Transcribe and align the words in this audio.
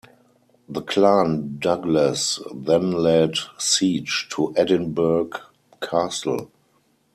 The 0.67 0.81
Clan 0.81 1.59
Douglas 1.59 2.39
then 2.51 2.89
laid 2.89 3.35
siege 3.59 4.29
to 4.31 4.51
Edinburgh 4.57 5.29
Castle. 5.79 6.49